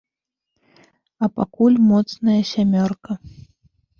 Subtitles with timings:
[1.27, 3.11] А пакуль моцная сямёрка.